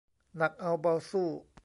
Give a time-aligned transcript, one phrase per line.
[0.37, 1.27] หนักเอาเบาสู้